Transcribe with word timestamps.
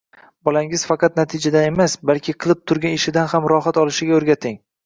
Bolangiz 0.47 0.85
faqat 0.91 1.19
natijadan 1.19 1.67
emas, 1.71 1.97
balki 2.11 2.37
qilib 2.47 2.65
turgan 2.71 2.97
ishidan 3.01 3.31
ham 3.35 3.49
rohat 3.55 3.83
olishiga 3.83 4.21
o‘rgating. 4.23 4.61